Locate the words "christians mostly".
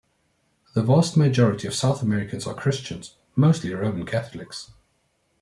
2.55-3.71